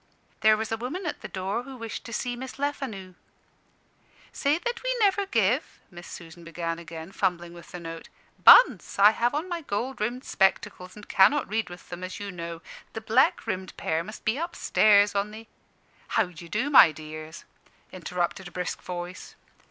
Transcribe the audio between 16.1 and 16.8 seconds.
"How d'ye do,